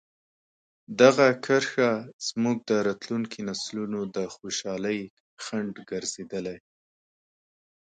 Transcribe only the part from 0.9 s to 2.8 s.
دغه کرښه زموږ د